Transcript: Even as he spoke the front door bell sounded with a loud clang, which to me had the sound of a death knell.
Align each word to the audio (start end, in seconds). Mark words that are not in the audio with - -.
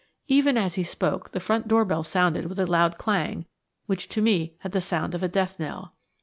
Even 0.27 0.57
as 0.57 0.73
he 0.73 0.83
spoke 0.83 1.29
the 1.29 1.39
front 1.39 1.67
door 1.67 1.85
bell 1.85 2.03
sounded 2.03 2.47
with 2.47 2.59
a 2.59 2.65
loud 2.65 2.97
clang, 2.97 3.45
which 3.85 4.09
to 4.09 4.19
me 4.19 4.55
had 4.61 4.71
the 4.71 4.81
sound 4.81 5.13
of 5.13 5.21
a 5.21 5.27
death 5.27 5.59
knell. 5.59 5.93